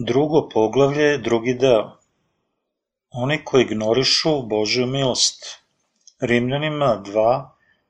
[0.00, 1.98] Drugo poglavlje, drugi deo.
[3.10, 5.46] Oni koji ignorišu Božju milost.
[6.20, 7.48] Rimljanima 2,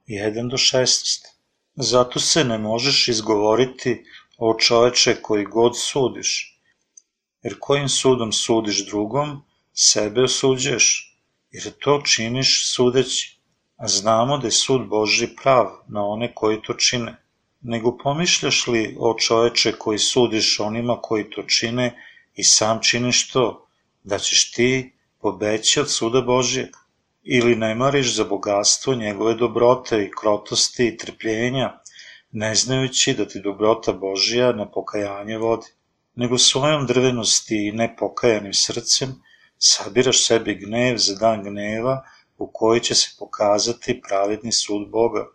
[0.09, 1.27] 1 do 16.
[1.77, 4.05] Zato se ne možeš izgovoriti
[4.39, 6.61] o čoveče koji god sudiš.
[7.43, 11.16] Jer kojim sudom sudiš drugom, sebe osuđuješ,
[11.51, 13.41] jer to činiš sudeći.
[13.77, 17.16] A znamo da je sud Božji prav na one koji to čine
[17.61, 22.05] nego pomišljaš li o čoveče koji sudiš onima koji to čine
[22.35, 23.66] i sam činiš to,
[24.05, 26.69] da ćeš ti pobeći od suda Božijeg?
[27.23, 31.79] Ili ne mariš za bogatstvo njegove dobrote i krotosti i trpljenja,
[32.33, 35.66] ne znajući da ti dobrota Božija na pokajanje vodi,
[36.15, 39.23] nego svojom drvenosti i nepokajanim srcem
[39.59, 42.02] sabiraš sebi gnev za dan gneva
[42.38, 45.27] u koji će se pokazati pravedni sud Boga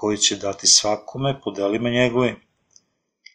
[0.00, 2.36] koji će dati svakome po delima njegovim.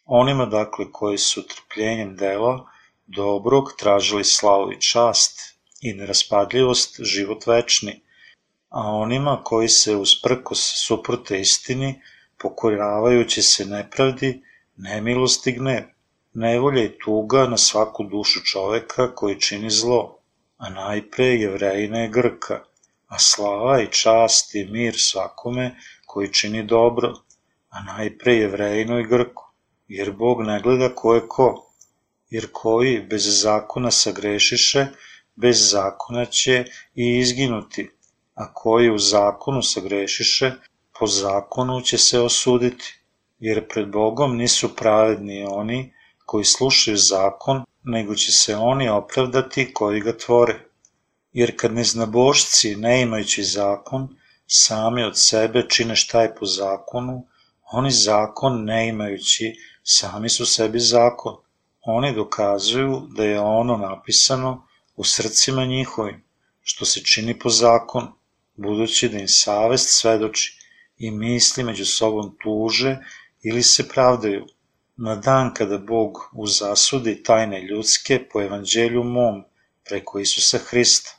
[0.04, 2.70] Onima, dakle, koji su trpljenjem dela
[3.06, 5.40] dobrog tražili slavu i čast
[5.80, 8.00] i neraspadljivost, život večni,
[8.68, 12.00] a onima koji se usprkos suprute istini,
[12.38, 14.42] pokoravajući se nepravdi,
[14.76, 15.82] nemilost i gnev,
[16.34, 20.18] nevolja i tuga na svaku dušu čoveka koji čini zlo,
[20.56, 22.60] a najpre jevrejina je Grka,
[23.06, 25.76] a slava i čast i mir svakome
[26.16, 27.08] koji čini dobro,
[27.68, 29.50] a najpre jevrejino i grko,
[29.88, 31.48] jer Bog ne gleda ko je ko,
[32.30, 34.86] jer koji bez zakona sagrešiše,
[35.34, 37.90] bez zakona će i izginuti,
[38.34, 40.52] a koji u zakonu sagrešiše,
[40.98, 42.98] po zakonu će se osuditi,
[43.38, 45.92] jer pred Bogom nisu pravedni oni
[46.26, 50.60] koji slušaju zakon, nego će se oni opravdati koji ga tvore.
[51.32, 54.08] Jer kad neznabošci, ne imajući zakon,
[54.46, 57.26] sami od sebe čine šta je po zakonu,
[57.72, 61.36] oni zakon ne imajući, sami su sebi zakon.
[61.82, 66.24] Oni dokazuju da je ono napisano u srcima njihovim,
[66.62, 68.12] što se čini po zakonu,
[68.56, 70.58] budući da im savest svedoči
[70.98, 72.98] i misli među sobom tuže
[73.42, 74.46] ili se pravdaju.
[74.96, 79.44] Na dan kada Bog uzasudi tajne ljudske po evanđelju mom
[79.84, 81.10] preko Isusa Hrista,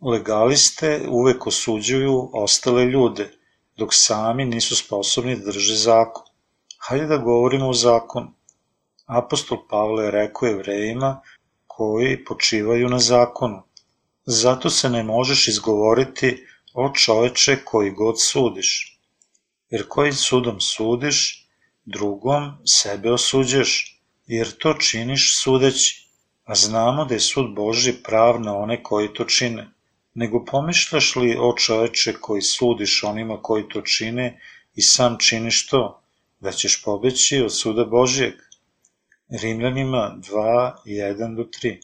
[0.00, 3.30] Legaliste uvek osuđuju ostale ljude,
[3.76, 6.24] dok sami nisu sposobni da drže zakon.
[6.78, 8.32] Hajde da govorimo o zakonu.
[9.06, 11.20] Apostol Pavle je rekao jevrejima
[11.66, 13.62] koji počivaju na zakonu.
[14.26, 18.98] Zato se ne možeš izgovoriti o čoveče koji god sudiš.
[19.70, 21.48] Jer kojim sudom sudiš,
[21.84, 26.08] drugom sebe osuđeš, jer to činiš sudeći.
[26.44, 29.75] A znamo da je sud Boži prav na one koji to čine
[30.16, 34.40] nego pomišljaš li, o čoveče, koji sudiš onima koji to čine
[34.74, 36.02] i sam činiš to,
[36.40, 38.34] da ćeš pobeći od suda Božijeg?
[39.42, 41.76] Rimljanima 2, 1 do 3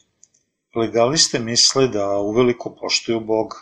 [0.75, 3.57] Legaliste misle da uveliko poštuju Boga.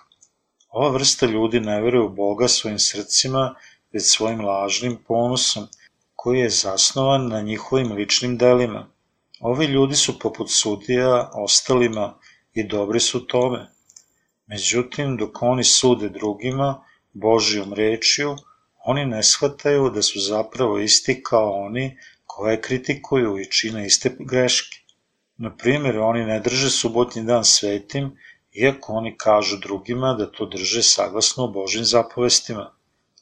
[0.70, 3.56] Ova vrsta ljudi ne veruje u Boga svojim srcima,
[3.94, 5.68] već svojim lažnim ponosom,
[6.16, 8.88] koji je zasnovan na njihovim ličnim delima.
[9.40, 12.14] Ovi ljudi su poput sudija ostalima
[12.54, 13.68] i dobri su tome,
[14.52, 18.36] Međutim, dok oni sude drugima, Božijom rečju,
[18.86, 24.78] oni ne shvataju da su zapravo isti kao oni koje kritikuju i čine iste greške.
[25.38, 28.10] Na primjer, oni ne drže subotnji dan svetim,
[28.54, 32.74] iako oni kažu drugima da to drže saglasno Božim zapovestima.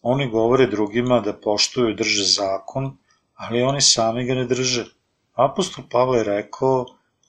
[0.01, 2.97] Oni govore drugima da poštuju i drže zakon,
[3.35, 4.85] ali oni sami ga ne drže.
[5.33, 6.85] Apostol Pavle je rekao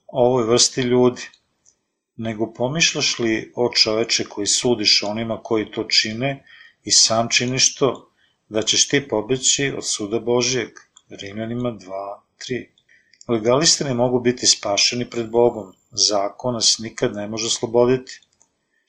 [0.06, 1.28] ovoj vrsti ljudi–
[2.20, 6.44] nego pomišljaš li, o čoveče koji sudiš onima koji to čine
[6.84, 8.10] i sam činiš to,
[8.48, 10.68] da ćeš ti pobeći od suda Božijeg,
[11.10, 12.66] Rimljanima 2, 3.
[13.28, 18.20] Legaliste ne mogu biti spašeni pred Bogom, zakon nas nikad ne može osloboditi.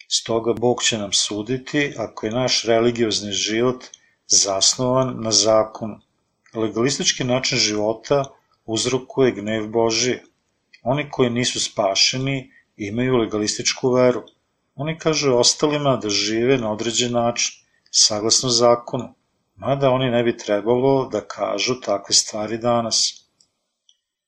[0.08, 3.86] Stoga Bog će nam suditi ako je naš religiozni život
[4.28, 6.00] zasnovan na zakonu.
[6.54, 8.24] Legalistički način života
[8.66, 10.24] uzrokuje gnev Božije.
[10.84, 14.24] Oni koji nisu spašeni imaju legalističku veru.
[14.76, 17.54] Oni kažu ostalima da žive na određen način,
[17.92, 19.14] saglasno zakonu,
[19.56, 23.28] mada oni ne bi trebalo da kažu takve stvari danas.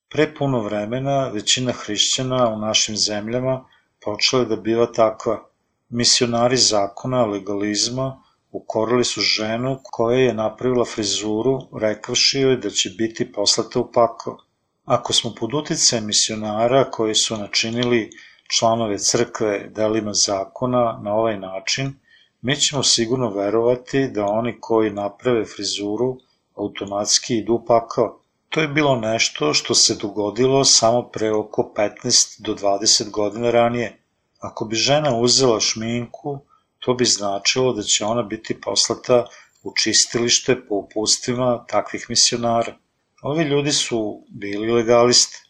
[0.09, 3.65] Pre puno vremena većina hrišćana u našim zemljama
[4.01, 5.49] počela je da biva takva.
[5.89, 13.31] Misionari zakona legalizma ukorili su ženu koja je napravila frizuru rekavši joj da će biti
[13.31, 14.37] poslata u pakao.
[14.85, 18.09] Ako smo pod uticajem misionara koji su načinili
[18.57, 21.93] članove crkve delima zakona na ovaj način,
[22.41, 26.17] mi ćemo sigurno verovati da oni koji naprave frizuru
[26.55, 28.19] automatski idu pakao.
[28.49, 33.99] To je bilo nešto što se dogodilo samo pre oko 15 do 20 godina ranije.
[34.39, 36.39] Ako bi žena uzela šminku,
[36.79, 39.25] to bi značilo da će ona biti poslata
[39.63, 42.75] u čistilište po upustvima takvih misionara.
[43.21, 45.42] Ovi ljudi su bili legalisti.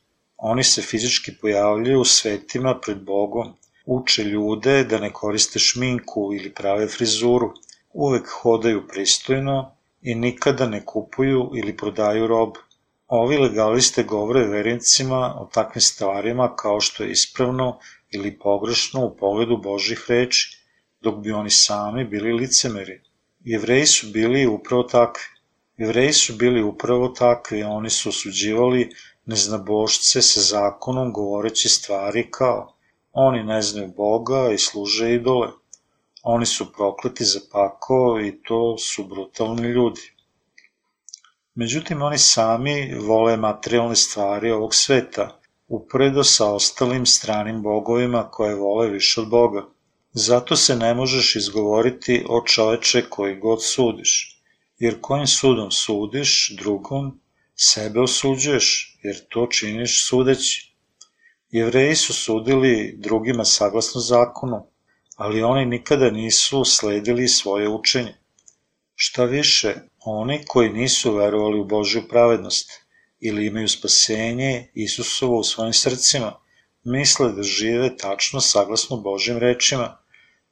[0.46, 3.54] Oni se fizički pojavljaju u svetima pred Bogom,
[3.86, 7.54] uče ljude da ne koriste šminku ili prave frizuru,
[7.94, 12.60] uvek hodaju pristojno i nikada ne kupuju ili prodaju robu.
[13.08, 17.80] Ovi legaliste govore verincima o takvim stvarima kao što je ispravno
[18.12, 20.58] ili pogrešno u pogledu Božih reči,
[21.02, 23.02] dok bi oni sami bili licemeri.
[23.44, 25.24] Jevreji su bili upravo takvi.
[25.78, 28.90] Jevreji su bili upravo takvi, oni su osuđivali
[29.26, 32.74] neznabošce sa zakonom govoreći stvari kao
[33.14, 35.48] oni ne znaju Boga i služe idole.
[36.24, 40.02] Oni su prokleti za pako i to su brutalni ljudi.
[41.56, 48.90] Međutim, oni sami vole materijalne stvari ovog sveta, uporedo sa ostalim stranim bogovima koje vole
[48.90, 49.66] više od Boga.
[50.14, 54.42] Zato se ne možeš izgovoriti o čoveče koji god sudiš,
[54.80, 57.20] jer kojim sudom sudiš drugom,
[57.56, 60.74] sebe osuđuješ, jer to činiš sudeći.
[61.50, 64.68] Jevreji su sudili drugima saglasno zakonu,
[65.16, 68.16] ali oni nikada nisu sledili svoje učenje.
[68.96, 72.72] Šta više, oni koji nisu verovali u Božju pravednost
[73.20, 76.34] ili imaju spasenje Isusovo u svojim srcima,
[76.84, 79.98] misle da žive tačno saglasno Božjim rečima.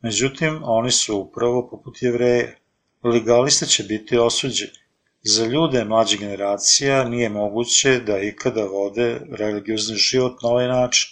[0.01, 2.55] Međutim, oni su upravo poput jevreja.
[3.03, 4.80] Legaliste će biti osuđeni.
[5.23, 11.09] Za ljude mlađe generacija nije moguće da ikada vode religiozni život na ovaj način.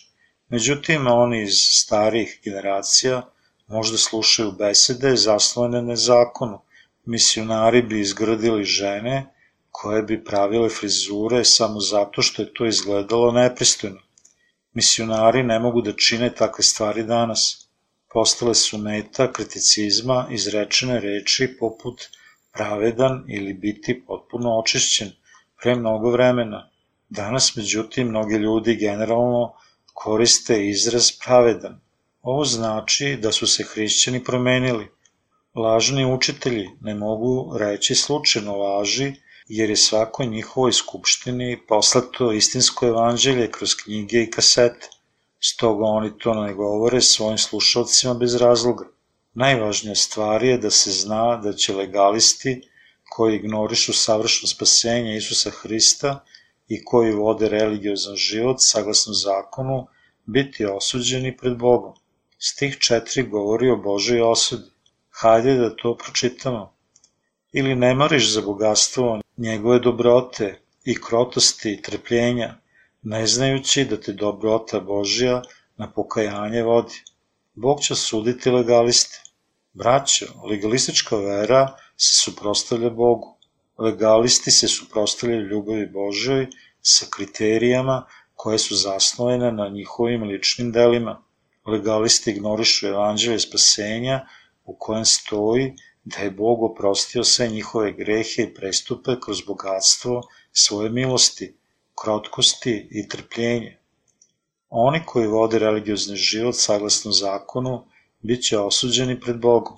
[0.47, 3.21] Međutim, oni iz starih generacija
[3.67, 6.61] možda slušaju besede zasnovane na zakonu,
[7.05, 9.25] misionari bi izgradili žene
[9.71, 14.01] koje bi pravile frizure samo zato što je to izgledalo nepristojno.
[14.73, 17.69] Misionari ne mogu da čine takve stvari danas.
[18.13, 22.09] Postale su meta kriticizma izrečene reči poput
[22.51, 25.11] pravedan ili biti potpuno očišćen
[25.61, 26.69] pre mnogo vremena.
[27.09, 29.53] Danas, međutim, mnogi ljudi generalno
[29.93, 31.79] koriste izraz pravedan.
[32.21, 34.87] Ovo znači da su se hrišćani promenili–
[35.55, 39.13] Lažni učitelji ne mogu reći slučajno laži,
[39.47, 44.87] jer je svakoj njihovoj skupštini poslato istinsko evanđelje kroz knjige i kasete.
[45.39, 48.85] Stoga oni to ne govore svojim slušalcima bez razloga.
[49.39, 52.61] Najvažnija stvar je da se zna da će legalisti
[53.09, 56.25] koji ignorišu savršeno spasenje Isusa Hrista
[56.67, 59.87] i koji vode religiozan život saglasno zakonu
[60.25, 61.93] biti osuđeni pred Bogom.
[62.37, 64.69] Stih 4 govori o Božoj osudi.
[65.09, 66.73] Hajde da to pročitamo.
[67.53, 72.55] Ili ne mariš za bogatstvo njegove dobrote i krotosti i trpljenja,
[73.01, 75.41] ne znajući da te dobrota Božja
[75.77, 77.01] na pokajanje vodi.
[77.53, 79.28] Bog će suditi legaliste.
[79.79, 83.37] Braćo, legalistička vera se suprostavlja Bogu.
[83.77, 86.47] Legalisti se suprostavljaju ljubavi Božoj
[86.81, 91.23] sa kriterijama koje su zasnovene na njihovim ličnim delima.
[91.65, 94.27] Legalisti ignorišu evanđelje spasenja
[94.65, 100.21] u kojem stoji da je Bog oprostio sve njihove grehe i prestupe kroz bogatstvo
[100.51, 101.53] svoje milosti,
[102.01, 103.77] krotkosti i trpljenje.
[104.69, 107.88] Oni koji vode religiozni život saglasno zakonu
[108.21, 109.77] bit će osuđeni pred Bogom.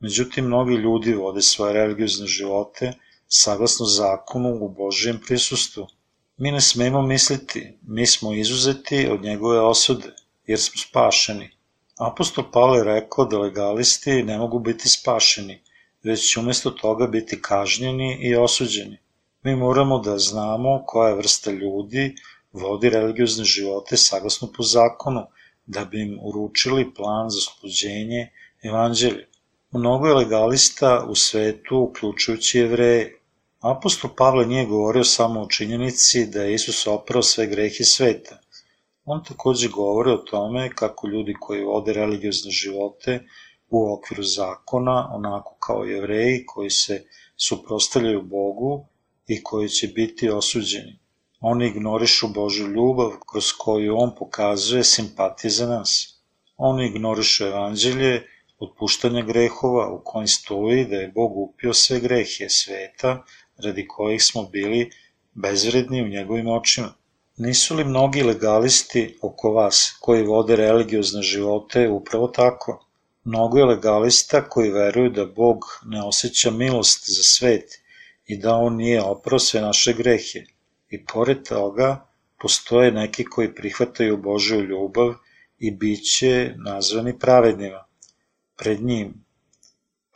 [0.00, 2.92] Međutim, mnogi ljudi vode svoje religiozne živote
[3.28, 5.86] saglasno zakonu u Božijem prisustvu.
[6.36, 10.12] Mi ne smemo misliti, mi smo izuzeti od njegove osude,
[10.46, 11.50] jer smo spašeni.
[11.98, 15.62] Apostol Pavle je rekao da legalisti ne mogu biti spašeni,
[16.02, 18.98] već će umesto toga biti kažnjeni i osuđeni.
[19.42, 22.14] Mi moramo da znamo koja vrsta ljudi
[22.52, 25.26] vodi religiozne živote saglasno po zakonu,
[25.66, 28.30] da bi im uručili plan za oslobođenje
[28.62, 29.26] evanđelja.
[29.70, 33.18] Mnogo je legalista u svetu, uključujući jevreje.
[33.60, 38.38] Apostol Pavle nije govorio samo o činjenici da je Isus oprao sve grehe sveta,
[39.04, 43.20] On takođe govori o tome kako ljudi koji vode religiozne živote
[43.68, 47.04] u okviru zakona, onako kao jevreji koji se
[47.36, 48.86] suprostavljaju Bogu
[49.26, 50.98] i koji će biti osuđeni.
[51.44, 56.20] Oni ignorišu Božju ljubav kroz koju On pokazuje simpatije za nas.
[56.56, 58.26] Oni ignorišu evanđelje
[58.58, 63.24] otpuštanja grehova u kojim stoji da je Bog upio sve grehe sveta
[63.56, 64.90] radi kojih smo bili
[65.34, 66.94] bezvredni u njegovim očima.
[67.36, 72.86] Nisu li mnogi legalisti oko vas koji vode religiozne živote upravo tako?
[73.24, 77.80] Mnogo je legalista koji veruju da Bog ne osjeća milost za svet
[78.26, 80.44] i da On nije oprao sve naše grehe
[80.92, 82.06] I pored toga,
[82.40, 85.14] postoje neki koji prihvataju Božju ljubav
[85.58, 87.84] i bit će nazvani pravednima
[88.56, 89.14] pred njim.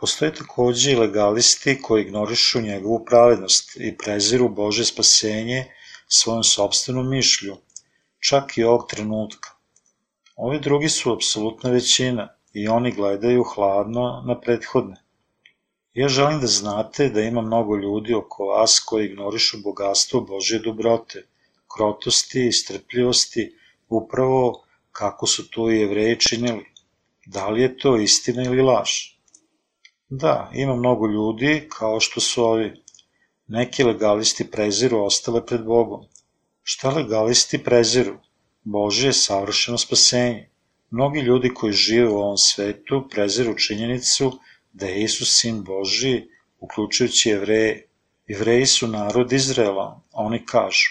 [0.00, 5.64] Postoje takođe i legalisti koji ignorišu njegovu pravednost i preziru Bože spasenje
[6.08, 7.56] svojom sobstvenom mišlju,
[8.28, 9.50] čak i ovog trenutka.
[10.36, 15.05] Ovi drugi su apsolutna većina i oni gledaju hladno na prethodne.
[15.96, 21.22] Ja želim da znate da ima mnogo ljudi oko vas koji ignorišu bogatstvo Božje dobrote,
[21.74, 23.56] krotosti i strpljivosti,
[23.88, 26.66] upravo kako su to i jevreji činili.
[27.26, 28.90] Da li je to istina ili laž?
[30.08, 32.82] Da, ima mnogo ljudi kao što su ovi.
[33.46, 36.04] Neki legalisti preziru ostale pred Bogom.
[36.62, 38.16] Šta legalisti preziru?
[38.64, 40.50] Božje je savršeno spasenje.
[40.90, 44.32] Mnogi ljudi koji žive u ovom svetu preziru činjenicu
[44.78, 46.28] da je Isus sin Boži,
[46.60, 47.88] uključujući jevreje.
[48.26, 50.90] Jevreji su narod Izrela, oni kažu,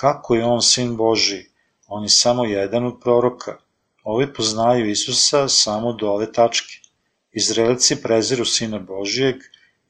[0.00, 1.44] kako je on sin Boži,
[1.86, 3.56] on je samo jedan od proroka.
[4.02, 6.74] Ovi poznaju Isusa samo do ove tačke.
[7.32, 9.36] Izraelci preziru sina Božijeg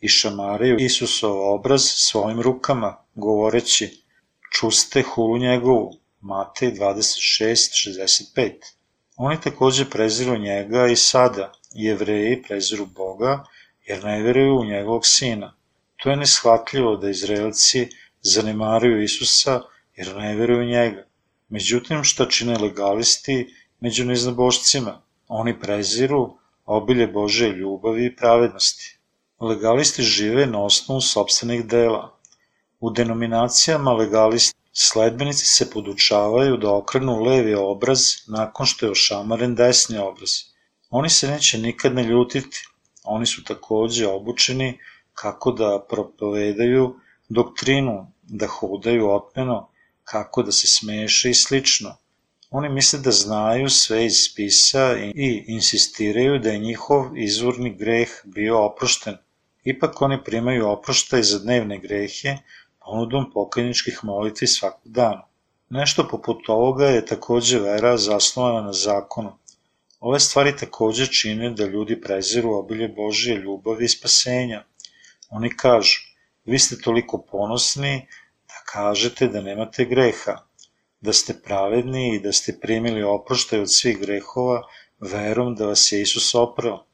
[0.01, 4.05] i šamaraju Isusov obraz svojim rukama, govoreći,
[4.53, 8.53] čuste hulu njegovu, Matej 26.65.
[9.17, 13.45] Oni takođe preziru njega i sada, jevreji preziru Boga,
[13.87, 15.55] jer ne veruju u njegovog sina.
[15.97, 17.89] To je neshvatljivo da Izraelci
[18.23, 19.61] zanemaruju Isusa
[19.97, 21.07] jer ne veruju njega.
[21.49, 25.01] Međutim, šta čine legalisti među neznabošcima?
[25.29, 28.99] Oni preziru obilje Bože ljubavi i pravednosti.
[29.41, 32.19] Legalisti žive na osnovu sobstvenih dela.
[32.81, 39.99] U denominacijama legalisti sledbenici se podučavaju da okrenu levi obraz nakon što je ošamaren desni
[39.99, 40.54] obraz.
[40.97, 42.69] Oni se neće nikad ne ljutiti.
[43.05, 44.79] Oni su takođe obučeni
[45.15, 49.69] kako da propovedaju doktrinu, da hodaju otmeno,
[50.05, 51.97] kako da se smeše i slično.
[52.51, 58.65] Oni misle da znaju sve iz spisa i insistiraju da je njihov izvorni greh bio
[58.65, 59.17] oprošten.
[59.65, 62.37] Ipak oni primaju oproštaj za dnevne grehe
[62.85, 65.27] ponudom pokajničkih molitvi svakog dana.
[65.71, 69.39] Nešto poput ovoga je takođe vera zasnovana na zakonu.
[70.05, 74.65] Ove stvari takođe čine da ljudi preziru obilje Božije ljubavi i spasenja.
[75.31, 76.01] Oni kažu,
[76.45, 78.07] vi ste toliko ponosni
[78.49, 80.35] da kažete da nemate greha,
[81.01, 84.61] da ste pravedni i da ste primili oproštaj od svih grehova
[85.01, 86.85] verom da vas je Isus oprao.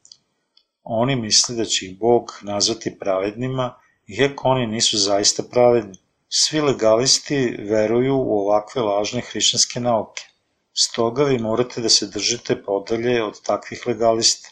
[0.83, 3.73] Oni misle da će ih Bog nazvati pravednima
[4.07, 5.97] iako oni nisu zaista pravedni.
[6.29, 10.30] Svi legalisti veruju u ovakve lažne hrišćanske nauke.
[10.73, 14.49] Stoga vi morate da se držite podalje od takvih legalista.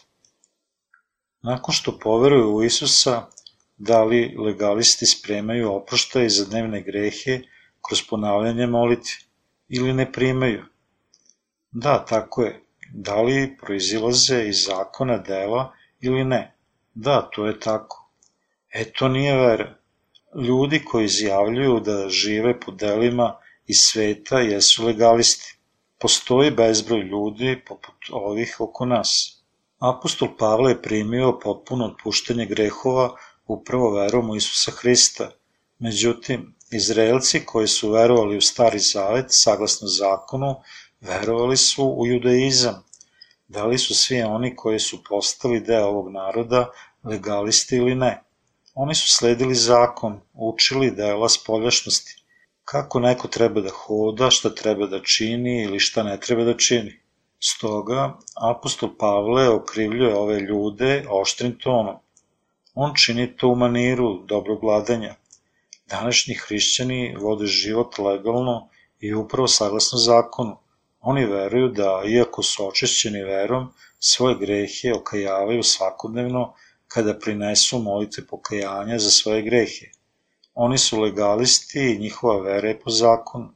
[1.42, 3.26] Nakon što poveruju u Isusa,
[3.76, 7.40] da li legalisti spremaju oproštaj za dnevne grehe
[7.88, 9.16] kroz ponavljanje molitve
[9.68, 10.64] ili ne primaju?
[11.70, 12.64] Da, tako je.
[12.92, 16.54] Da li proizilaze iz zakona dela ili ne?
[16.94, 18.10] Da, to je tako.
[18.72, 19.78] E, to nije vera.
[20.48, 25.59] Ljudi koji izjavljuju da žive po delima iz sveta jesu legalisti.
[26.00, 29.10] Postoji bezbroj ljudi poput ovih oko nas.
[29.78, 33.10] Apostol Pavle je primio potpuno otpuštenje grehova
[33.46, 35.30] upravo verom u Isusa Hrista.
[35.78, 40.54] Međutim, Izraelci koji su verovali u Stari Zavet, saglasno zakonu,
[41.00, 42.84] verovali su u judaizam.
[43.48, 46.70] Da li su svi oni koji su postali deo ovog naroda
[47.04, 48.22] legalisti ili ne?
[48.74, 52.19] Oni su sledili zakon, učili dela spoljašnosti,
[52.70, 56.92] kako neko treba da hoda, šta treba da čini ili šta ne treba da čini.
[57.40, 58.18] Stoga,
[58.50, 61.96] apostol Pavle okrivljuje ove ljude oštrim tonom.
[62.74, 65.14] On čini to u maniru dobrog vladanja.
[65.86, 68.68] Današnji hrišćani vode život legalno
[69.00, 70.56] i upravo saglasno zakonu.
[71.00, 76.52] Oni veruju da, iako su očišćeni verom, svoje grehe okajavaju svakodnevno
[76.88, 79.99] kada prinesu molitve pokajanja za svoje grehe.
[80.54, 83.48] Oni su legalisti i njihova vera je po zakonu.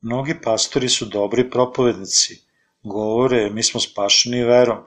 [0.00, 2.42] Mnogi pastori su dobri propovednici,
[2.82, 4.78] govore mi smo spašeni verom,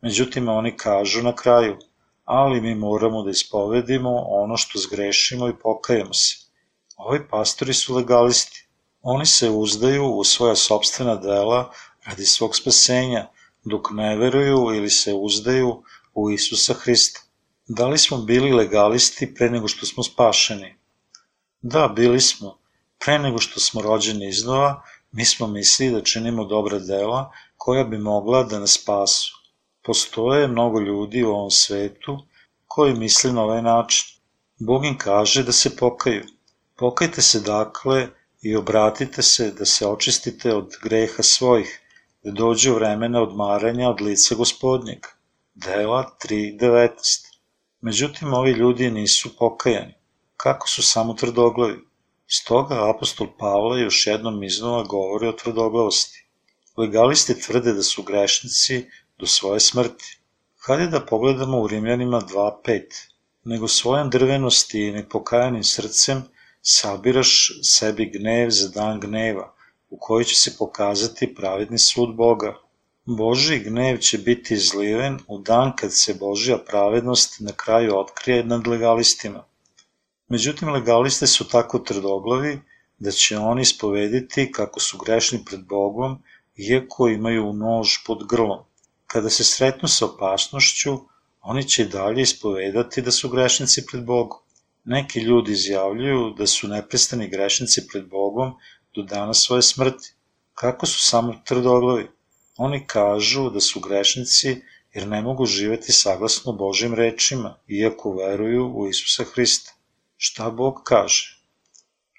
[0.00, 1.76] međutim oni kažu na kraju,
[2.24, 6.36] ali mi moramo da ispovedimo ono što zgrešimo i pokajamo se.
[6.96, 8.68] Ovi pastori su legalisti.
[9.02, 11.72] Oni se uzdaju u svoja sobstvena dela
[12.04, 13.26] radi svog spasenja,
[13.64, 15.82] dok ne veruju ili se uzdaju
[16.14, 17.20] u Isusa Hrista.
[17.66, 20.77] Da li smo bili legalisti pre nego što smo spašeni?
[21.62, 22.58] Da, bili smo.
[22.98, 27.98] Pre nego što smo rođeni iznova, mi smo mislili da činimo dobra dela koja bi
[27.98, 29.32] mogla da nas spasu.
[29.82, 32.18] Postoje mnogo ljudi u ovom svetu
[32.66, 34.06] koji misle na ovaj način.
[34.58, 36.24] Bog im kaže da se pokaju.
[36.76, 38.08] Pokajte se dakle,
[38.42, 41.80] i obratite se da se očistite od greha svojih,
[42.22, 45.06] da dođe vremena odmaranja od lica gospodnjeg.
[45.54, 47.26] Dela 3.19
[47.80, 49.94] Međutim, ovi ljudi nisu pokajani.
[50.42, 51.78] Kako su samo tvrdoglavi?
[52.26, 56.26] Stoga apostol Pavle još jednom iznova govori o tvrdoglavosti.
[56.76, 58.84] Legalisti tvrde da su grešnici
[59.18, 60.18] do svoje smrti.
[60.66, 62.82] Hajde da pogledamo u Rimljanima 2.5.
[63.44, 66.22] Nego svojom drvenosti i nepokajanim srcem
[66.62, 69.54] sabiraš sebi gnev za dan gneva,
[69.90, 72.54] u koji će se pokazati pravedni sud Boga.
[73.04, 78.66] Boži gnev će biti izliven u dan kad se Božja pravednost na kraju otkrije nad
[78.66, 79.48] legalistima.
[80.28, 82.60] Međutim, legaliste su tako trdoglavi
[82.98, 86.22] da će oni spovediti kako su grešni pred Bogom,
[86.56, 88.58] iako imaju nož pod grlom.
[89.06, 90.98] Kada se sretnu sa opasnošću,
[91.40, 94.38] oni će dalje ispovedati da su grešnici pred Bogom.
[94.84, 98.52] Neki ljudi izjavljuju da su neprestani grešnici pred Bogom
[98.94, 100.12] do dana svoje smrti.
[100.54, 102.08] Kako su samo tvrdoglavi?
[102.56, 104.60] Oni kažu da su grešnici
[104.94, 109.77] jer ne mogu živeti saglasno Božim rečima, iako veruju u Isusa Hrista.
[110.20, 111.38] Šta Bog kaže?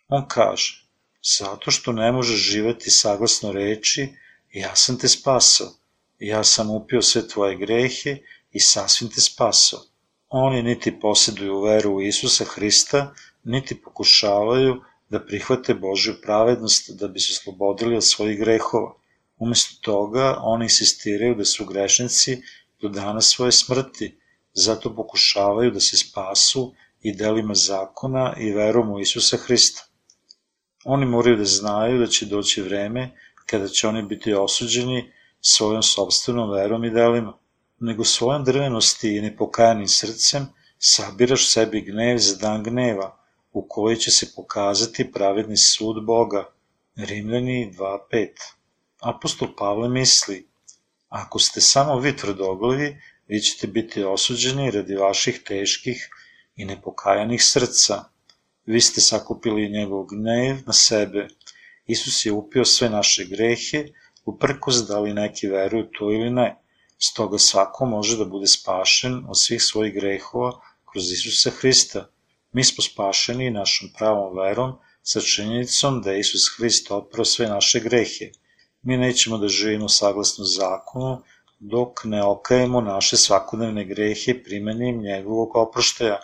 [0.07, 0.85] On kaže,
[1.37, 4.07] zato što ne možeš živeti saglasno reči,
[4.53, 5.67] ja sam te spasao,
[6.19, 8.17] ja sam upio sve tvoje grehe
[8.51, 9.79] i sasvim te spasao.
[10.29, 13.13] Oni niti posjeduju veru u Isusa Hrista,
[13.43, 18.93] niti pokušavaju da prihvate Božju pravednost da bi se slobodili od svojih grehova.
[19.37, 22.41] Umesto toga, oni insistiraju da su grešnici
[22.81, 24.19] do dana svoje smrti,
[24.53, 29.81] zato pokušavaju da se spasu i delima zakona i verom u Isusa Hrista.
[30.85, 33.11] Oni moraju da znaju da će doći vreme
[33.45, 37.37] kada će oni biti osuđeni svojom sobstvenom verom i delima,
[37.79, 43.17] nego svojom drvenosti i nepokajanim srcem sabiraš sebi gnev za dan gneva,
[43.51, 46.49] u koji će se pokazati pravedni sud Boga.
[46.95, 48.27] Rimljani 2.5
[49.01, 50.47] Apostol Pavle misli,
[51.09, 56.09] ako ste samo vi tvrdoglavi, vi ćete biti osuđeni radi vaših teških
[56.59, 58.03] i nepokajanih srca.
[58.65, 61.27] Vi ste sakupili njegov gnev na sebe.
[61.85, 63.85] Isus je upio sve naše grehe,
[64.25, 66.55] uprkos da li neki veruju to ili ne.
[66.97, 70.51] Stoga svako može da bude spašen od svih svojih grehova
[70.91, 72.09] kroz Isusa Hrista.
[72.51, 77.79] Mi smo spašeni našom pravom verom sa činjenicom da je Isus Hrist oprao sve naše
[77.79, 78.31] grehe.
[78.81, 81.21] Mi nećemo da živimo saglasno zakonu
[81.59, 86.19] dok ne okajemo naše svakodnevne grehe primenjem njegovog oproštaja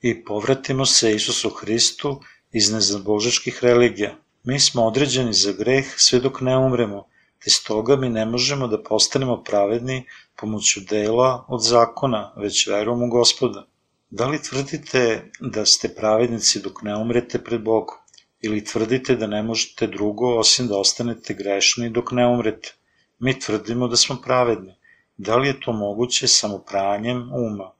[0.00, 2.20] i povratimo se Isusu Hristu
[2.52, 4.14] iz nezabožačkih religija.
[4.44, 7.06] Mi smo određeni za greh sve dok ne umremo,
[7.44, 10.04] te stoga mi ne možemo da postanemo pravedni
[10.36, 13.66] pomoću dela od zakona, već verom u gospoda.
[14.10, 17.96] Da li tvrdite da ste pravednici dok ne umrete pred Bogom?
[18.40, 22.74] Ili tvrdite da ne možete drugo osim da ostanete grešni dok ne umrete?
[23.18, 24.74] Mi tvrdimo da smo pravedni.
[25.16, 27.72] Da li je to moguće samo pranjem uma?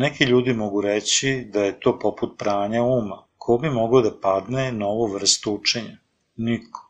[0.00, 3.24] Neki ljudi mogu reći da je to poput pranja uma.
[3.38, 5.96] Ko bi mogao da padne na ovu vrstu učenja?
[6.36, 6.84] Niko.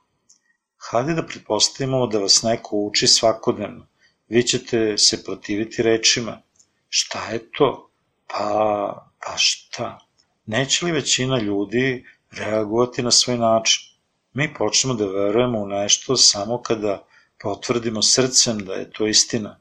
[0.77, 3.87] Hajde da pretpostavimo da vas neko uči svakodnevno.
[4.29, 6.43] Vi ćete se protiviti rečima.
[6.89, 7.91] Šta je to?
[8.27, 9.99] Pa, pa šta?
[10.47, 13.81] Neće li većina ljudi reagovati na svoj način?
[14.33, 17.07] Mi počnemo da verujemo u nešto samo kada
[17.41, 19.61] potvrdimo srcem da je to istina.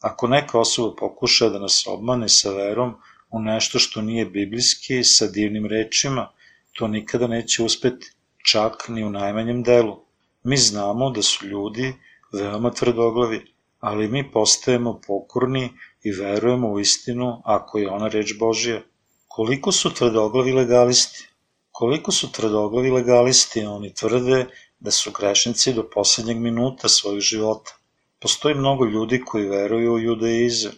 [0.00, 2.94] Ako neka osoba pokuša da nas obmane sa verom
[3.30, 6.32] u nešto što nije biblijski, sa divnim rečima,
[6.72, 8.10] to nikada neće uspeti,
[8.50, 9.96] čak ni u najmanjem delu.
[10.42, 11.94] Mi znamo da su ljudi
[12.32, 13.40] veoma tvrdoglavi,
[13.80, 15.70] ali mi postajemo pokorni
[16.02, 18.80] i verujemo u istinu ako je ona reč Božija.
[19.28, 21.28] Koliko su tvrdoglavi legalisti?
[21.70, 23.64] Koliko su tvrdoglavi legalisti?
[23.66, 24.46] Oni tvrde
[24.80, 27.79] da su grešnici do poslednjeg minuta svojeg života.
[28.20, 30.72] Postoji mnogo ljudi koji veruju u judaizam.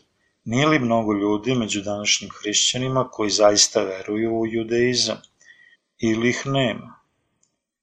[0.44, 5.16] Nije li mnogo ljudi među današnjim hrišćanima koji zaista veruju u judaizam?
[5.98, 7.00] Ili ih nema?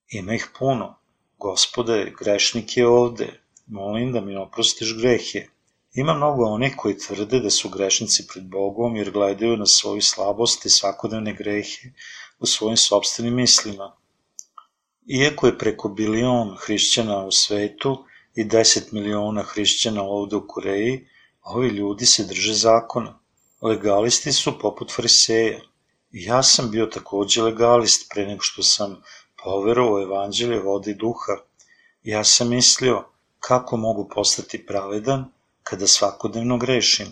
[0.09, 0.99] Ima ih puno.
[1.37, 3.27] Gospode, grešnik je ovde.
[3.67, 5.45] Molim da mi oprostiš grehe.
[5.93, 10.65] Ima mnogo onih koji tvrde da su grešnici pred Bogom jer gledaju na svoju slabost
[10.65, 11.89] i svakodnevne grehe
[12.39, 13.95] u svojim sobstvenim mislima.
[15.07, 18.05] Iako je preko bilion hrišćana u svetu,
[18.39, 21.07] i 10 miliona hrišćana ovde u Koreji,
[21.43, 23.19] ovi ljudi se drže zakona.
[23.61, 25.59] Legalisti su poput fariseja.
[26.11, 29.01] Ja sam bio takođe legalist pre nego što sam
[29.43, 31.35] poverao u evanđelje vode i duha.
[32.03, 33.03] Ja sam mislio
[33.39, 35.25] kako mogu postati pravedan
[35.63, 37.07] kada svakodnevno grešim.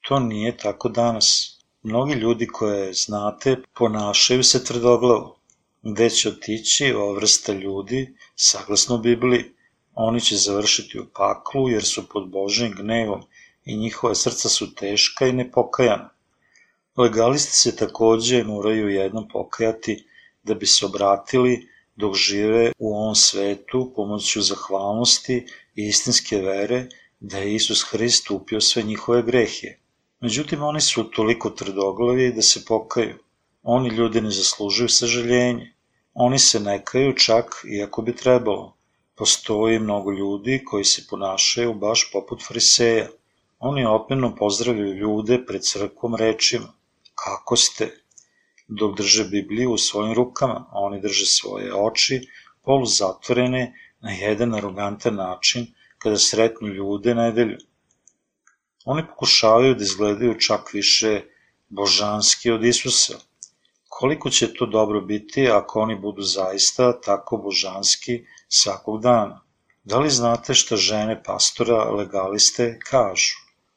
[0.00, 1.58] To nije tako danas.
[1.82, 5.36] Mnogi ljudi koje znate ponašaju se tvrdoglavo.
[5.82, 9.59] Gde će otići ova vrsta ljudi, saglasno Bibliji?
[10.02, 13.22] Oni će završiti u paklu jer su pod Božim gnevom
[13.64, 16.08] i njihova srca su teška i nepokajana.
[16.96, 20.04] Legalisti se takođe moraju jednom pokajati
[20.42, 26.86] da bi se obratili dok žive u ovom svetu pomoću zahvalnosti i istinske vere
[27.20, 29.76] da je Isus Hrist upio sve njihove grehe.
[30.20, 33.18] Međutim, oni su toliko tvrdoglavi da se pokaju.
[33.62, 35.74] Oni ljudi ne zaslužuju sažaljenje.
[36.14, 38.76] Oni se ne kaju čak iako bi trebalo.
[39.20, 43.08] Postoji mnogo ljudi koji se ponašaju baš poput fariseja.
[43.58, 46.72] Oni opetno pozdravljaju ljude pred crkvom rečima.
[47.14, 47.88] Kako ste?
[48.68, 52.20] Dok drže Bibliju u svojim rukama, oni drže svoje oči
[52.64, 55.66] poluzatvorene na jedan arogantan način
[55.98, 57.58] kada sretnu ljude nedelju.
[58.84, 61.20] Oni pokušavaju da izgledaju čak više
[61.68, 63.18] božanski od Isusa.
[63.92, 69.40] Koliko će to dobro biti ako oni budu zaista tako božanski svakog dana?
[69.84, 73.34] Da li znate šta žene pastora legaliste kažu?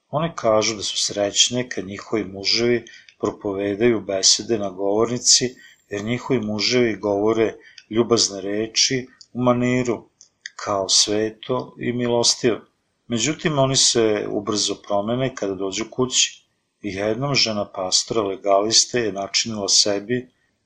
[0.09, 2.85] One kažu da su srećne kad njihovi muževi
[3.19, 5.55] propovedaju besede na govornici,
[5.89, 7.53] jer njihovi muževi govore
[7.89, 10.09] ljubazne reči u maniru,
[10.55, 12.59] kao sveto i milostivo.
[13.07, 16.42] Međutim, oni se ubrzo promene kada dođu kući.
[16.83, 20.17] I jednom žena pastora legaliste je načinila sebi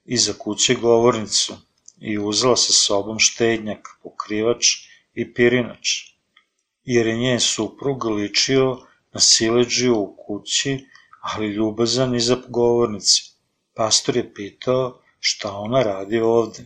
[0.05, 1.57] iza kuće govornicu
[1.99, 4.65] i uzela sa sobom štednjak, pokrivač
[5.13, 5.89] i pirinač,
[6.85, 8.77] jer je njen suprug ličio
[9.13, 10.85] na sileđiju u kući,
[11.21, 13.21] ali ljubazan iza govornice.
[13.73, 16.65] Pastor je pitao šta ona radi ovde.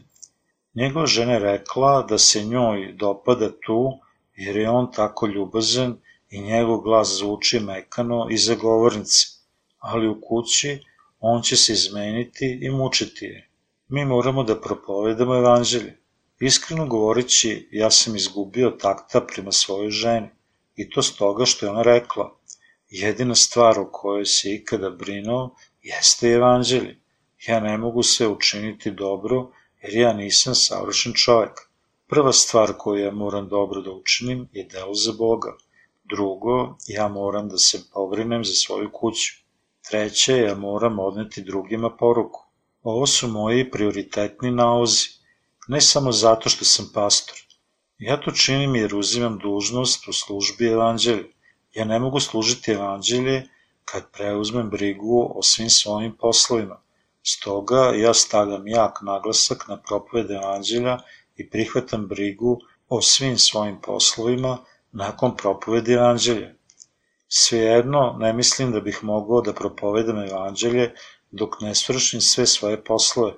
[0.73, 3.99] Njegova žena rekla da se njoj dopada tu,
[4.35, 5.97] jer je on tako ljubazan
[6.29, 9.40] i njegov glas zvuči mekano iza govornice,
[9.82, 10.80] ali u kući
[11.20, 13.50] on će se izmeniti i mučiti je.
[13.88, 15.98] Mi moramo da propovedamo evanđelje.
[16.39, 20.30] Iskreno govoreći, ja sam izgubio takta prema svojoj ženi
[20.76, 22.38] i to stoga što je ona rekla.
[22.89, 27.00] Jedina stvar o kojoj se ikada brinuo jeste evanđelje.
[27.48, 31.70] Ja ne mogu sve učiniti dobro jer ja nisam savršen čovek.
[32.08, 35.56] Prva stvar koju ja moram dobro da učinim je delo za Boga.
[36.04, 39.40] Drugo, ja moram da se pobrinem za svoju kuću.
[39.91, 42.43] Treće, ja moram odneti drugima poruku.
[42.84, 45.08] Ovo su moji prioritetni nauzi,
[45.67, 47.36] ne samo zato što sam pastor.
[47.97, 51.23] Ja to činim jer uzimam dužnost u službi evanđelja.
[51.73, 53.43] Ja ne mogu služiti evanđelje
[53.86, 56.82] kad preuzmem brigu o svim svojim poslovima.
[57.23, 60.97] Stoga ja stavljam jak naglasak na propoved evanđelja
[61.36, 64.58] i prihvatam brigu o svim svojim poslovima
[64.91, 66.61] nakon propovedi evanđelja.
[67.34, 70.94] Svejedno, ne mislim da bih mogao da propovedam evanđelje
[71.32, 73.34] dok ne svršim sve svoje poslove.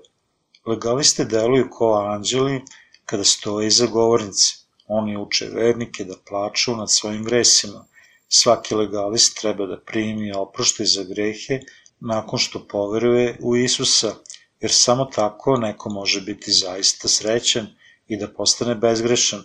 [0.66, 2.62] Legaliste deluju kao anđeli
[3.06, 4.56] kada stoje iza govornice.
[4.88, 7.86] Oni uče vernike da plaču nad svojim gresima.
[8.28, 11.60] Svaki legalist treba da primi oproštaj za grehe
[12.00, 14.16] nakon što poveruje u Isusa,
[14.60, 17.68] jer samo tako neko može biti zaista srećan
[18.08, 19.44] i da postane bezgrešan.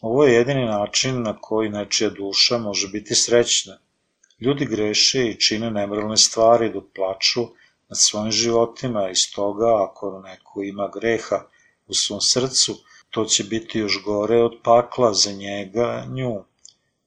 [0.00, 3.78] Ovo je jedini način na koji nečija duša može biti srećna.
[4.40, 7.40] Ljudi greše i čine nemoralne stvari dok plaču
[7.88, 11.42] nad svojim životima i stoga ako neko ima greha
[11.86, 12.76] u svom srcu,
[13.10, 16.44] to će biti još gore od pakla za njega, nju.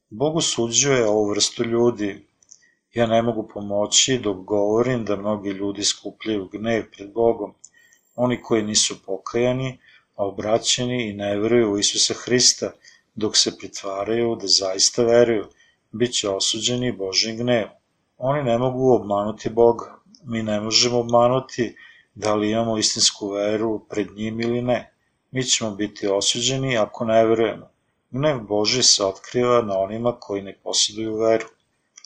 [0.09, 2.25] Bog usuđuje ovu vrstu ljudi.
[2.93, 7.53] Ja ne mogu pomoći dok govorim da mnogi ljudi skupljaju gnev pred Bogom.
[8.15, 9.79] Oni koji nisu pokajani,
[10.15, 12.71] obraćeni i ne veruju u Isusa Hrista,
[13.15, 15.47] dok se pritvaraju da zaista veruju,
[15.91, 17.69] bit će osuđeni Božim gnevom.
[18.17, 19.97] Oni ne mogu obmanuti Boga.
[20.23, 21.75] Mi ne možemo obmanuti
[22.15, 24.93] da li imamo istinsku veru pred njim ili ne.
[25.31, 27.69] Mi ćemo biti osuđeni ako ne verujemo.
[28.11, 31.47] Gnev Boži se otkriva na onima koji ne posjeduju veru.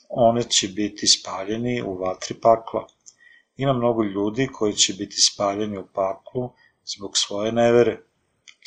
[0.10, 2.88] One će biti spaljeni u vatri pakla.
[3.58, 6.50] Ima mnogo ljudi koji će biti spaljeni u paklu
[6.86, 8.02] zbog svoje nevere.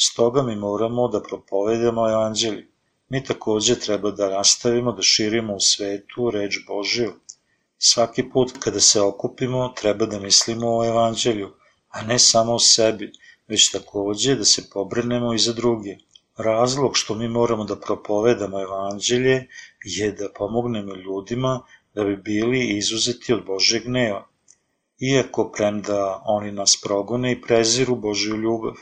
[0.01, 2.67] Stoga mi moramo da propovedamo evanđelje.
[3.09, 7.15] Mi takođe treba da nastavimo da širimo u svetu reč Božiju.
[7.79, 11.49] Svaki put kada se okupimo treba da mislimo o evanđelju,
[11.89, 13.09] a ne samo o sebi,
[13.49, 15.97] već takođe da se pobrinemo i za druge.
[16.37, 19.47] Razlog što mi moramo da propovedamo evanđelje
[19.85, 21.61] je da pomognemo ljudima
[21.95, 24.27] da bi bili izuzeti od Božeg gneva,
[25.01, 28.75] iako premda oni nas progone i preziru Božju ljubav.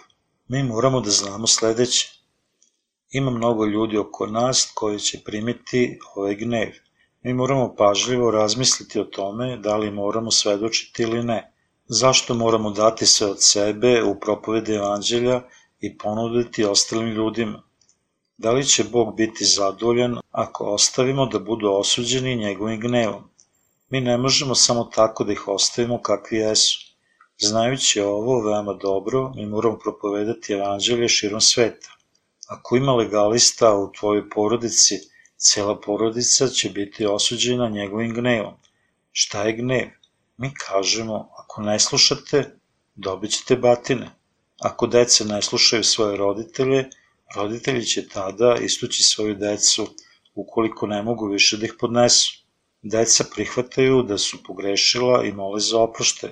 [0.48, 2.08] Mi moramo da znamo sledeće.
[3.10, 6.72] Ima mnogo ljudi oko nas koji će primiti ovaj gnev.
[7.22, 11.52] Mi moramo pažljivo razmisliti o tome da li moramo svedočiti ili ne.
[11.88, 15.42] Zašto moramo dati sve od sebe u propovedi evanđelja
[15.80, 17.62] i ponuditi ostalim ljudima?
[18.38, 23.30] Da li će Bog biti zadovoljan ako ostavimo da budu osuđeni njegovim gnevom?
[23.90, 26.85] Mi ne možemo samo tako da ih ostavimo kakvi jesu.
[27.38, 31.88] Znajući ovo veoma dobro, mi moramo propovedati evanđelje širom sveta.
[32.48, 34.94] Ako ima legalista u tvojoj porodici,
[35.36, 38.54] cela porodica će biti osuđena njegovim gnevom.
[39.12, 39.88] Šta je gnev?
[40.36, 42.58] Mi kažemo, ako ne slušate,
[42.94, 44.10] dobit ćete batine.
[44.60, 46.88] Ako deca ne slušaju svoje roditelje,
[47.36, 49.86] roditelji će tada istući svoju decu
[50.34, 52.44] ukoliko ne mogu više da ih podnesu.
[52.82, 56.30] Deca prihvataju da su pogrešila i mole za oproštaj.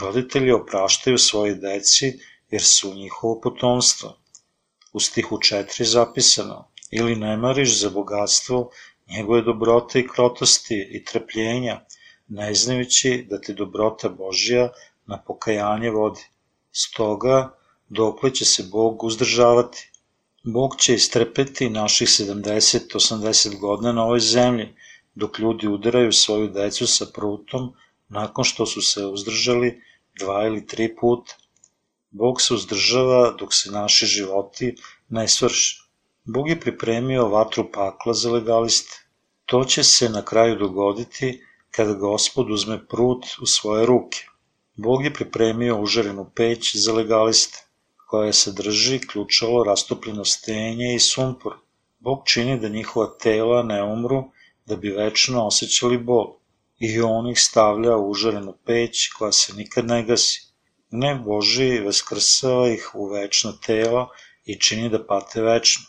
[0.00, 2.18] Roditelji opraštaju svoje deci
[2.50, 4.18] jer su njihovo potomstvo.
[4.92, 8.70] U stihu 4 zapisano, ili ne mariš za bogatstvo
[9.10, 11.80] njegove dobrote i krotosti i trpljenja,
[12.28, 14.68] ne znajući da ti dobrota Božja
[15.06, 16.20] na pokajanje vodi.
[16.72, 17.56] Stoga,
[17.88, 19.90] dokle će se Bog uzdržavati?
[20.44, 24.74] Bog će istrpeti naših 70-80 godina na ovoj zemlji,
[25.14, 27.72] dok ljudi udaraju svoju decu sa prutom
[28.14, 29.70] nakon što su se uzdržali
[30.18, 31.34] dva ili tri puta.
[32.10, 34.74] Bog se uzdržava dok se naši životi
[35.08, 35.80] ne svrši.
[36.24, 39.00] Bog je pripremio vatru pakla za legaliste.
[39.46, 44.26] To će se na kraju dogoditi kada gospod uzme prut u svoje ruke.
[44.76, 47.58] Bog je pripremio užarenu peć za legaliste,
[48.06, 51.54] koja sadrži ključalo rastopljeno stenje i sumpor.
[51.98, 54.24] Bog čini da njihova tela ne umru,
[54.66, 56.34] da bi večno osjećali bol.
[56.86, 60.40] I on ih stavlja u užarenu peć koja se nikad ne gasi.
[60.90, 64.08] Ne Boži vaskrsava ih u večno telo
[64.44, 65.84] i čini da pate večno.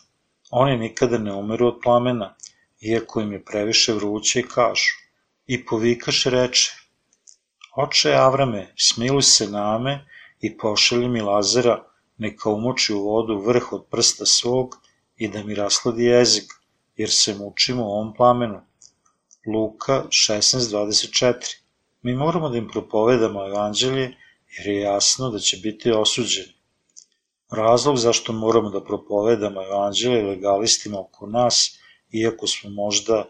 [0.50, 2.34] Oni nikada ne umeru od plamena,
[2.80, 4.94] iako im je previše vruće i kažu.
[5.46, 6.72] I povikaš reče,
[7.76, 10.06] Oče Avrame, smiluj se name
[10.40, 11.82] i pošalji mi Lazara,
[12.18, 14.78] neka umoči u vodu vrh od prsta svog
[15.16, 16.52] i da mi rasladi jezik,
[16.96, 18.60] jer se mučimo u ovom plamenu.
[19.46, 21.56] Luka 16.24
[22.02, 24.14] Mi moramo da im propovedamo evanđelje,
[24.58, 26.52] jer je jasno da će biti osuđeni.
[27.50, 31.78] Razlog zašto moramo da propovedamo evanđelje legalistima oko nas,
[32.12, 33.24] iako smo možda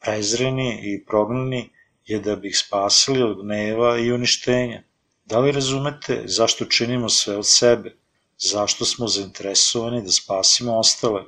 [0.00, 1.70] prezreni i prognani,
[2.06, 4.82] je da bi ih spasili od gneva i uništenja.
[5.24, 7.96] Da li razumete zašto činimo sve od sebe?
[8.38, 11.22] Zašto smo zainteresovani da spasimo ostale?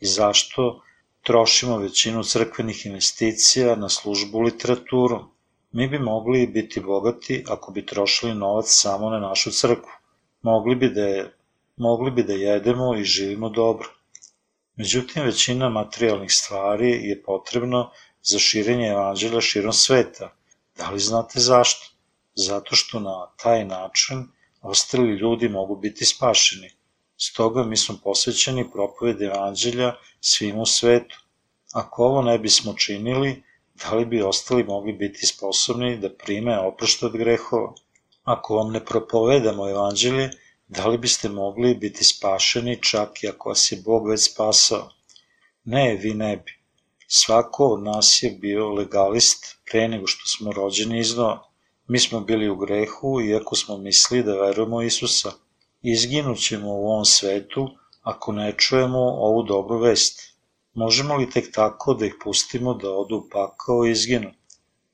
[0.00, 0.82] I zašto
[1.22, 5.30] trošimo većinu crkvenih investicija na službu literaturom?
[5.72, 9.90] Mi bi mogli biti bogati ako bi trošili novac samo na našu crkvu.
[10.42, 11.36] Mogli bi da, je,
[11.76, 13.88] mogli bi da jedemo i živimo dobro.
[14.76, 17.90] Međutim, većina materijalnih stvari je potrebno
[18.22, 20.34] za širenje evanđelja širom sveta.
[20.76, 21.86] Da li znate zašto?
[22.34, 24.28] Zato što na taj način
[24.62, 26.70] ostali ljudi mogu biti spašeni.
[27.22, 31.16] Stoga mi smo posvećeni propovedi evanđelja svim u svetu.
[31.72, 33.42] Ako ovo ne bismo činili,
[33.74, 37.72] da li bi ostali mogli biti sposobni da prime oprošta od grehova?
[38.24, 40.30] Ako vam ne propovedamo evanđelje,
[40.68, 44.90] da li biste mogli biti spašeni čak i ako vas je Bog već spasao?
[45.64, 46.52] Ne, vi ne bi.
[47.08, 51.48] Svako od nas je bio legalist pre nego što smo rođeni iznova.
[51.86, 55.32] Mi smo bili u grehu iako smo mislili da verujemo Isusa.
[55.82, 57.68] Izginućemo u ovom svetu
[58.02, 60.20] ako ne čujemo ovu dobru vest.
[60.74, 64.30] Možemo li tek tako da ih pustimo da odu u pakao i izginu?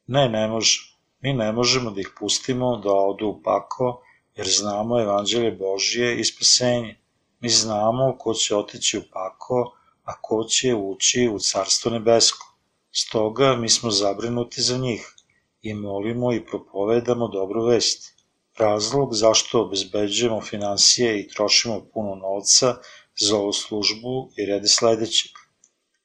[0.07, 0.79] Ne, ne može.
[1.21, 4.01] Mi ne možemo da ih pustimo da odu u pakao
[4.37, 7.01] jer znamo evanđelje Božije i spasenje.
[7.41, 9.73] Mi znamo ko će otići u pakao
[10.05, 12.55] a ko će ući u Carstvo nebesko.
[12.93, 15.15] Stoga mi smo zabrinuti za njih
[15.63, 18.16] i molimo i propovedamo dobru vest.
[18.59, 22.77] Razlog zašto obezbeđujemo financije i trošimo puno novca
[23.21, 25.33] za ovu službu je redi sledećeg.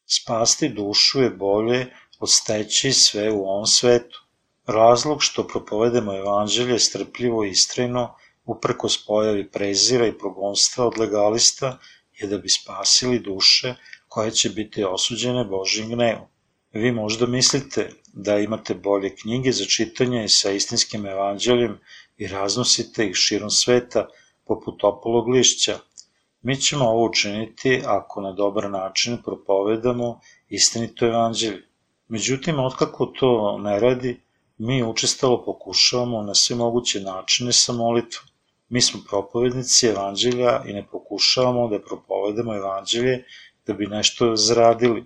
[0.06, 1.86] Spasti dušu je bolje
[2.20, 4.20] od steći sve u ovom svetu.
[4.66, 11.78] Razlog što propovedemo evanđelje strpljivo i istrajno, uprkos pojavi prezira i progonstva od legalista,
[12.20, 13.76] je da bi spasili duše
[14.08, 16.28] koje će biti osuđene Božim gnevom.
[16.74, 21.80] Vi možda mislite da imate bolje knjige za čitanje sa istinskim evanđeljem
[22.22, 24.08] i raznosite ih širom sveta
[24.46, 25.80] poput opolog lišća.
[26.42, 31.64] Mi ćemo ovo učiniti ako na dobar način propovedamo istinito evanđelje.
[32.08, 34.20] Međutim, otkako to ne radi,
[34.58, 38.28] mi učestalo pokušavamo na sve moguće načine sa molitvom.
[38.70, 43.24] Mi smo propovednici evanđelja i ne pokušavamo da propovedamo evanđelje
[43.68, 45.04] da bi nešto zaradili.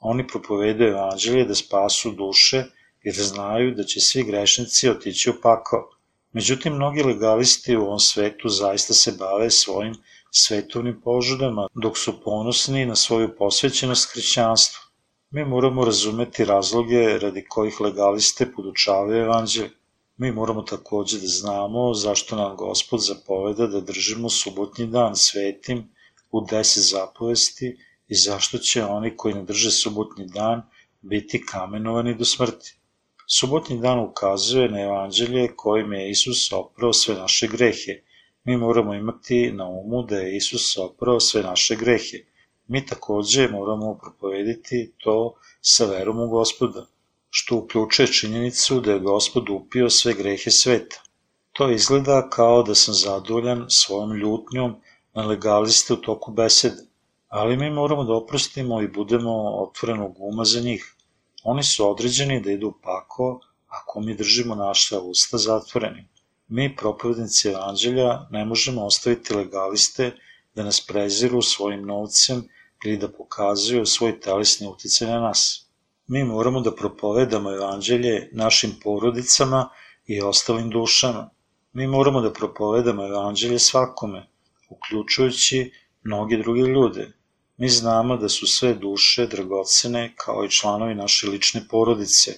[0.00, 2.64] Oni propovedaju evanđelje da spasu duše
[3.02, 5.88] jer znaju da će svi grešnici otići u pakao.
[6.32, 9.94] Međutim, mnogi legalisti u ovom svetu zaista se bave svojim
[10.30, 14.80] svetovnim požudama, dok su ponosni na svoju posvećenost hrišćanstvu.
[15.30, 19.70] Mi moramo razumeti razloge radi kojih legaliste podučavaju evanđelje.
[20.16, 25.88] Mi moramo takođe da znamo zašto nam Gospod zapoveda da držimo subotnji dan svetim
[26.30, 30.62] u deset zapovesti i zašto će oni koji ne drže subotnji dan
[31.02, 32.81] biti kamenovani do smrti.
[33.34, 37.92] Subotnji dan ukazuje na evanđelje kojim je Isus oprao sve naše grehe.
[38.44, 42.18] Mi moramo imati na umu da je Isus oprao sve naše grehe.
[42.66, 46.86] Mi takođe moramo propovediti to sa verom u gospoda,
[47.30, 51.02] što uključuje činjenicu da je gospod upio sve grehe sveta.
[51.52, 54.74] To izgleda kao da sam zadovoljan svojom ljutnjom
[55.14, 56.82] na legaliste u toku besede,
[57.28, 60.96] ali mi moramo da oprostimo i budemo otvorenog uma za njih.
[61.42, 66.08] Oni su određeni da idu pako ako mi držimo naša usta zatvoreni.
[66.48, 70.12] Mi, propovednici evanđelja, ne možemo ostaviti legaliste
[70.54, 72.48] da nas preziru svojim novcem
[72.84, 75.66] ili da pokazuju svoj telesni uticaj na nas.
[76.06, 79.68] Mi moramo da propovedamo evanđelje našim porodicama
[80.06, 81.30] i ostalim dušama.
[81.72, 84.28] Mi moramo da propovedamo evanđelje svakome,
[84.68, 87.12] uključujući mnogi drugi ljude,
[87.62, 92.32] Mi znamo da su sve duše dragocene kao i članovi naše lične porodice.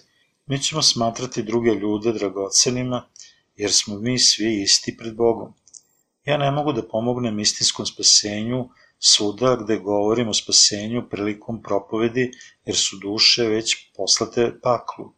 [0.46, 3.06] Mi ćemo smatrati druge ljude dragocenima
[3.56, 5.54] jer smo mi svi isti pred Bogom.
[6.24, 12.30] Ja ne mogu da pomognem istinskom spasenju svuda gde govorim o spasenju prilikom propovedi
[12.64, 15.12] jer su duše već poslate paklu.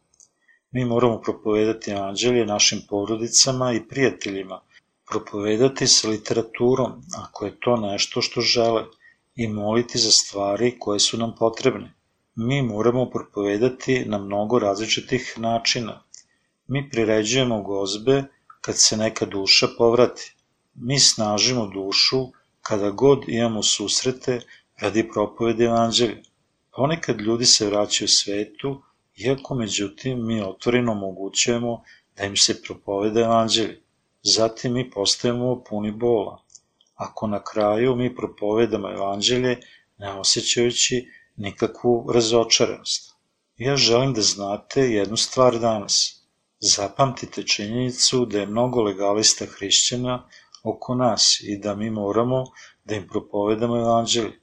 [0.71, 4.61] Mi moramo propovedati anđelje našim porodicama i prijateljima,
[5.09, 8.85] propovedati sa literaturom, ako je to nešto što žele–
[9.37, 11.93] i moliti za stvari koje su nam potrebne.
[12.35, 16.03] Mi moramo propovedati na mnogo različitih načina.
[16.67, 18.23] Mi priređujemo gozbe
[18.61, 20.35] kad se neka duša povrati.
[20.75, 22.27] Mi snažimo dušu
[22.61, 24.39] kada god imamo susrete
[24.81, 26.21] radi propovede evanđelja.
[26.75, 28.81] Ponekad ljudi se vraćaju svetu,
[29.17, 31.83] iako međutim mi otvoreno omogućujemo
[32.17, 33.81] da im se propovede evanđelje.
[34.23, 36.46] Zatim mi postajemo puni bola
[36.97, 39.57] ako na kraju mi propovedamo evanđelje
[39.97, 43.15] ne osjećajući nikakvu razočaranost.
[43.57, 46.23] Ja želim da znate jednu stvar danas.
[46.59, 50.29] Zapamtite činjenicu da je mnogo legalista hrišćana
[50.63, 52.43] oko nas i da mi moramo
[52.85, 54.39] da im propovedamo evanđelje.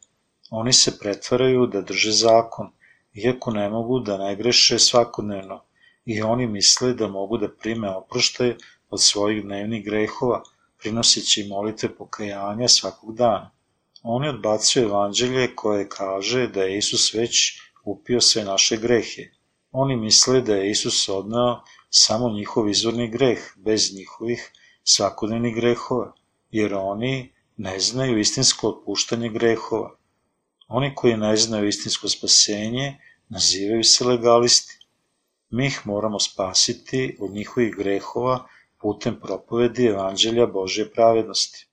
[0.51, 2.73] Oni se pretvaraju da drže zakon,
[3.15, 5.61] iako ne mogu da ne greše svakodnevno,
[6.05, 8.55] i oni misle da mogu da prime oproštaj
[8.91, 10.43] od svojih dnevnih grehova,
[10.85, 13.51] prinoseći molitve pokajanja svakog dana.
[14.03, 19.23] Oni odbacuju evanđelje koje kaže da je Isus već upio sve naše grehe.
[19.73, 24.53] Oni misle da je Isus odnao samo njihov izvorni greh, bez njihovih
[24.85, 26.13] svakodnevnih grehova,
[26.51, 29.97] jer oni ne znaju istinsko otpuštanje grehova.
[30.69, 34.79] Oni koji ne znaju istinsko spasenje nazivaju se legalisti.
[35.51, 38.49] Mi ih moramo spasiti od njihovih grehova
[38.85, 41.69] putem propovedi Evanđelja Božje pravednosti.